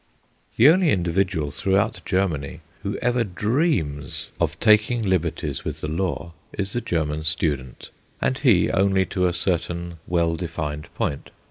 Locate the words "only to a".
8.71-9.31